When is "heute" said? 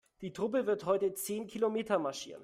0.87-1.13